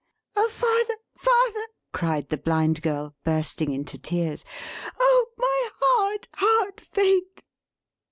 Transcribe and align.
"Oh 0.35 0.49
father, 0.49 0.97
father!" 1.15 1.67
cried 1.93 2.29
the 2.29 2.37
Blind 2.37 2.81
Girl, 2.81 3.13
bursting 3.23 3.71
into 3.71 3.99
tears. 3.99 4.43
"Oh 4.99 5.27
my 5.37 5.69
hard, 5.79 6.27
hard 6.37 6.81
Fate!" 6.81 7.43